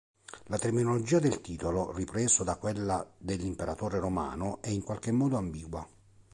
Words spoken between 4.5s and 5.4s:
è in qualche modo